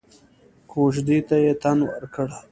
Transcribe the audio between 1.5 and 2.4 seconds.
تن ورکړ.